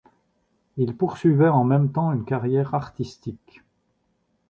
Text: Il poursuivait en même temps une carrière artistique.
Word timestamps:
Il 0.77 0.97
poursuivait 0.97 1.47
en 1.47 1.63
même 1.63 1.91
temps 1.91 2.11
une 2.11 2.25
carrière 2.25 2.73
artistique. 2.73 3.61